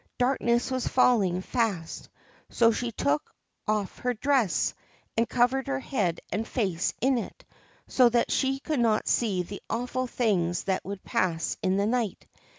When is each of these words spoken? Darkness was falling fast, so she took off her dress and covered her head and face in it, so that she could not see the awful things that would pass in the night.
Darkness 0.17 0.71
was 0.71 0.87
falling 0.87 1.41
fast, 1.43 2.09
so 2.49 2.71
she 2.71 2.91
took 2.91 3.31
off 3.67 3.99
her 3.99 4.15
dress 4.15 4.73
and 5.15 5.29
covered 5.29 5.67
her 5.67 5.79
head 5.79 6.19
and 6.31 6.47
face 6.47 6.91
in 7.01 7.19
it, 7.19 7.45
so 7.87 8.09
that 8.09 8.31
she 8.31 8.57
could 8.59 8.79
not 8.79 9.07
see 9.07 9.43
the 9.43 9.61
awful 9.69 10.07
things 10.07 10.63
that 10.63 10.83
would 10.83 11.03
pass 11.03 11.55
in 11.61 11.77
the 11.77 11.85
night. 11.85 12.25